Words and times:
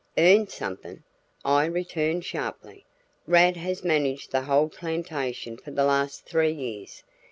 "Earn 0.17 0.47
something!" 0.47 1.03
I 1.45 1.65
returned 1.65 2.25
sharply. 2.25 2.87
"Rad 3.27 3.55
has 3.57 3.83
managed 3.83 4.31
the 4.31 4.41
whole 4.41 4.67
plantation 4.67 5.57
for 5.57 5.69
the 5.69 5.85
last 5.85 6.25
three 6.25 6.53
years. 6.53 7.03